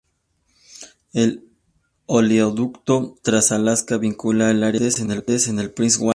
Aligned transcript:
El 1.13 1.47
oleoducto 2.07 3.19
Trans-Alaska 3.21 3.99
vincula 3.99 4.49
el 4.49 4.63
área 4.63 4.79
con 4.97 5.07
Valdez, 5.09 5.47
en 5.47 5.59
el 5.59 5.73
Prince 5.75 5.97
William 5.97 5.99
Sound. 5.99 6.09